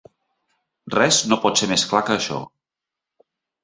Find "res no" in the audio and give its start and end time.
0.95-1.39